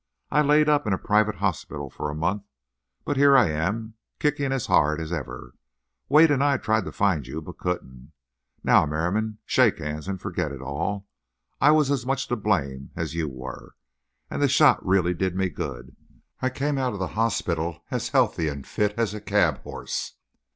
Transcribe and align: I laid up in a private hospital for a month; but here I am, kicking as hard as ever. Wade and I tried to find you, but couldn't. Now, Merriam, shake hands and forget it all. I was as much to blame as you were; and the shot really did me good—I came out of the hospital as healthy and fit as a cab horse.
I 0.31 0.41
laid 0.41 0.67
up 0.67 0.87
in 0.87 0.93
a 0.93 0.97
private 0.97 1.35
hospital 1.35 1.91
for 1.91 2.09
a 2.09 2.15
month; 2.15 2.41
but 3.05 3.17
here 3.17 3.37
I 3.37 3.51
am, 3.51 3.93
kicking 4.17 4.51
as 4.51 4.65
hard 4.65 4.99
as 4.99 5.13
ever. 5.13 5.53
Wade 6.09 6.31
and 6.31 6.43
I 6.43 6.57
tried 6.57 6.85
to 6.85 6.91
find 6.91 7.27
you, 7.27 7.39
but 7.39 7.59
couldn't. 7.59 8.11
Now, 8.63 8.87
Merriam, 8.87 9.37
shake 9.45 9.77
hands 9.77 10.07
and 10.07 10.19
forget 10.19 10.51
it 10.51 10.59
all. 10.59 11.05
I 11.61 11.69
was 11.69 11.91
as 11.91 12.03
much 12.03 12.27
to 12.29 12.35
blame 12.35 12.89
as 12.95 13.13
you 13.13 13.29
were; 13.29 13.75
and 14.27 14.41
the 14.41 14.47
shot 14.49 14.83
really 14.83 15.13
did 15.13 15.35
me 15.35 15.49
good—I 15.49 16.49
came 16.49 16.79
out 16.79 16.93
of 16.93 16.99
the 16.99 17.09
hospital 17.13 17.83
as 17.91 18.09
healthy 18.09 18.47
and 18.47 18.65
fit 18.65 18.95
as 18.97 19.13
a 19.13 19.21
cab 19.21 19.59
horse. 19.59 20.15